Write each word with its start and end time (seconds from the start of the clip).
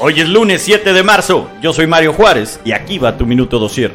Hoy 0.00 0.20
es 0.20 0.28
lunes 0.28 0.62
7 0.62 0.92
de 0.92 1.02
marzo, 1.02 1.50
yo 1.60 1.72
soy 1.72 1.88
Mario 1.88 2.12
Juárez 2.12 2.60
y 2.64 2.70
aquí 2.70 2.98
va 2.98 3.18
tu 3.18 3.26
minuto 3.26 3.58
dosier. 3.58 3.90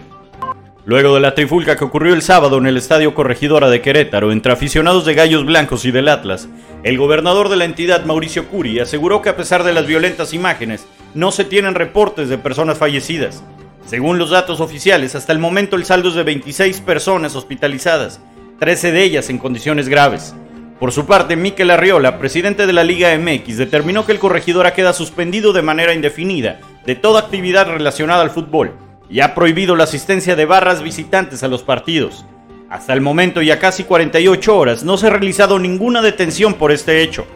Luego 0.83 1.15
de 1.15 1.21
la 1.21 1.33
trifulca 1.33 1.77
que 1.77 1.85
ocurrió 1.85 2.13
el 2.13 2.21
sábado 2.21 2.57
en 2.57 2.67
el 2.67 2.75
Estadio 2.75 3.15
Corregidora 3.15 3.69
de 3.69 3.79
Querétaro 3.79 4.33
entre 4.33 4.51
aficionados 4.51 5.05
de 5.05 5.13
Gallos 5.13 5.45
Blancos 5.45 5.85
y 5.85 5.91
del 5.91 6.09
Atlas, 6.09 6.49
el 6.83 6.97
gobernador 6.97 7.47
de 7.47 7.55
la 7.55 7.63
entidad, 7.63 8.03
Mauricio 8.03 8.49
Curi, 8.49 8.81
aseguró 8.81 9.21
que 9.21 9.29
a 9.29 9.37
pesar 9.37 9.63
de 9.63 9.71
las 9.71 9.87
violentas 9.87 10.33
imágenes, 10.33 10.85
no 11.13 11.31
se 11.31 11.45
tienen 11.45 11.73
reportes 11.73 12.27
de 12.27 12.37
personas 12.37 12.77
fallecidas. 12.77 13.41
Según 13.85 14.17
los 14.17 14.29
datos 14.29 14.59
oficiales, 14.59 15.15
hasta 15.15 15.31
el 15.31 15.39
momento 15.39 15.77
el 15.77 15.85
saldo 15.85 16.09
es 16.09 16.15
de 16.15 16.23
26 16.23 16.81
personas 16.81 17.33
hospitalizadas, 17.37 18.19
13 18.59 18.91
de 18.91 19.03
ellas 19.03 19.29
en 19.29 19.37
condiciones 19.37 19.87
graves. 19.87 20.35
Por 20.79 20.91
su 20.91 21.05
parte, 21.05 21.35
Miquel 21.35 21.71
Arriola, 21.71 22.17
presidente 22.19 22.65
de 22.67 22.73
la 22.73 22.83
Liga 22.83 23.17
MX, 23.17 23.57
determinó 23.57 24.05
que 24.05 24.11
el 24.11 24.19
corregidora 24.19 24.73
queda 24.73 24.93
suspendido 24.93 25.53
de 25.53 25.61
manera 25.61 25.93
indefinida 25.93 26.59
de 26.85 26.95
toda 26.95 27.21
actividad 27.21 27.67
relacionada 27.67 28.21
al 28.21 28.31
fútbol 28.31 28.73
y 29.09 29.21
ha 29.21 29.35
prohibido 29.35 29.75
la 29.75 29.83
asistencia 29.85 30.35
de 30.35 30.45
barras 30.45 30.81
visitantes 30.81 31.43
a 31.43 31.47
los 31.47 31.63
partidos. 31.63 32.25
Hasta 32.69 32.93
el 32.93 33.01
momento 33.01 33.41
y 33.41 33.51
a 33.51 33.59
casi 33.59 33.83
48 33.83 34.57
horas 34.57 34.83
no 34.83 34.97
se 34.97 35.07
ha 35.07 35.11
realizado 35.11 35.59
ninguna 35.59 36.01
detención 36.01 36.55
por 36.55 36.71
este 36.71 37.01
hecho. 37.01 37.27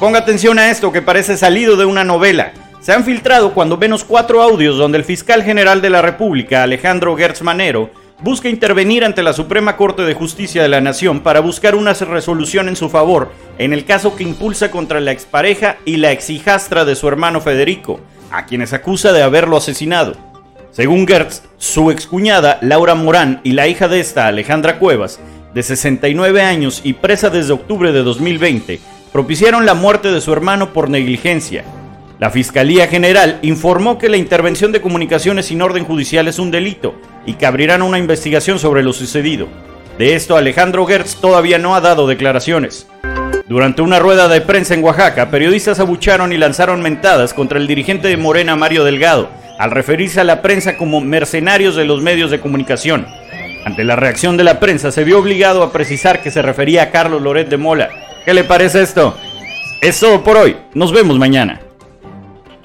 Ponga 0.00 0.20
atención 0.20 0.58
a 0.58 0.70
esto 0.70 0.90
que 0.92 1.02
parece 1.02 1.36
salido 1.36 1.76
de 1.76 1.84
una 1.84 2.04
novela. 2.04 2.52
Se 2.80 2.92
han 2.92 3.04
filtrado 3.04 3.52
cuando 3.52 3.76
menos 3.76 4.02
cuatro 4.02 4.42
audios 4.42 4.78
donde 4.78 4.98
el 4.98 5.04
fiscal 5.04 5.42
general 5.42 5.82
de 5.82 5.90
la 5.90 6.02
República, 6.02 6.62
Alejandro 6.62 7.16
Gertz 7.16 7.42
Manero, 7.42 7.90
busca 8.22 8.48
intervenir 8.48 9.04
ante 9.04 9.22
la 9.22 9.32
Suprema 9.32 9.76
Corte 9.76 10.02
de 10.02 10.14
Justicia 10.14 10.62
de 10.62 10.68
la 10.68 10.80
Nación 10.80 11.20
para 11.20 11.40
buscar 11.40 11.74
una 11.74 11.92
resolución 11.92 12.68
en 12.68 12.76
su 12.76 12.88
favor 12.88 13.32
en 13.58 13.72
el 13.72 13.84
caso 13.84 14.14
que 14.14 14.22
impulsa 14.22 14.70
contra 14.70 15.00
la 15.00 15.10
expareja 15.10 15.76
y 15.84 15.96
la 15.96 16.12
exhijastra 16.12 16.84
de 16.84 16.94
su 16.94 17.08
hermano 17.08 17.40
Federico, 17.40 18.00
a 18.30 18.46
quienes 18.46 18.72
acusa 18.72 19.12
de 19.12 19.22
haberlo 19.22 19.56
asesinado. 19.56 20.14
Según 20.70 21.06
Gertz, 21.06 21.42
su 21.58 21.90
excuñada 21.90 22.58
Laura 22.62 22.94
Morán 22.94 23.40
y 23.42 23.52
la 23.52 23.66
hija 23.66 23.88
de 23.88 24.00
esta, 24.00 24.28
Alejandra 24.28 24.78
Cuevas, 24.78 25.20
de 25.52 25.62
69 25.62 26.42
años 26.42 26.80
y 26.84 26.94
presa 26.94 27.28
desde 27.28 27.52
octubre 27.52 27.92
de 27.92 28.02
2020, 28.02 28.80
propiciaron 29.12 29.66
la 29.66 29.74
muerte 29.74 30.12
de 30.12 30.20
su 30.20 30.32
hermano 30.32 30.72
por 30.72 30.88
negligencia, 30.88 31.64
la 32.22 32.30
Fiscalía 32.30 32.86
General 32.86 33.40
informó 33.42 33.98
que 33.98 34.08
la 34.08 34.16
intervención 34.16 34.70
de 34.70 34.80
comunicaciones 34.80 35.46
sin 35.46 35.60
orden 35.60 35.84
judicial 35.84 36.28
es 36.28 36.38
un 36.38 36.52
delito 36.52 36.94
y 37.26 37.34
que 37.34 37.46
abrirán 37.46 37.82
una 37.82 37.98
investigación 37.98 38.58
sobre 38.58 38.82
lo 38.82 38.92
sucedido. 38.92 39.48
De 39.98 40.14
esto 40.14 40.36
Alejandro 40.36 40.86
Gertz 40.86 41.16
todavía 41.16 41.58
no 41.58 41.74
ha 41.74 41.80
dado 41.80 42.06
declaraciones. 42.06 42.86
Durante 43.48 43.82
una 43.82 43.98
rueda 43.98 44.28
de 44.28 44.40
prensa 44.40 44.74
en 44.74 44.82
Oaxaca, 44.82 45.30
periodistas 45.30 45.80
abucharon 45.80 46.32
y 46.32 46.38
lanzaron 46.38 46.80
mentadas 46.80 47.34
contra 47.34 47.58
el 47.58 47.66
dirigente 47.66 48.08
de 48.08 48.16
Morena, 48.16 48.56
Mario 48.56 48.84
Delgado, 48.84 49.28
al 49.58 49.70
referirse 49.70 50.20
a 50.20 50.24
la 50.24 50.40
prensa 50.42 50.76
como 50.76 51.00
mercenarios 51.00 51.76
de 51.76 51.84
los 51.84 52.00
medios 52.00 52.30
de 52.30 52.40
comunicación. 52.40 53.06
Ante 53.64 53.84
la 53.84 53.96
reacción 53.96 54.36
de 54.36 54.44
la 54.44 54.58
prensa, 54.58 54.90
se 54.90 55.04
vio 55.04 55.18
obligado 55.18 55.62
a 55.62 55.72
precisar 55.72 56.22
que 56.22 56.30
se 56.30 56.42
refería 56.42 56.84
a 56.84 56.90
Carlos 56.90 57.22
Loret 57.22 57.48
de 57.48 57.58
Mola. 57.58 57.90
¿Qué 58.24 58.34
le 58.34 58.44
parece 58.44 58.82
esto? 58.82 59.16
Es 59.80 60.00
todo 60.00 60.24
por 60.24 60.36
hoy. 60.36 60.56
Nos 60.74 60.92
vemos 60.92 61.18
mañana. 61.18 61.60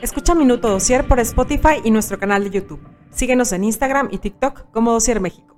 Escucha 0.02 0.36
Minuto 0.36 0.70
Dosier 0.70 1.04
por 1.04 1.20
Spotify 1.20 1.82
y 1.84 1.92
nuestro 1.92 2.18
canal 2.18 2.44
de 2.44 2.52
YouTube. 2.52 2.97
Síguenos 3.18 3.52
en 3.52 3.64
Instagram 3.64 4.10
y 4.12 4.20
TikTok 4.20 4.70
como 4.72 4.92
Dosier 4.92 5.20
México. 5.20 5.57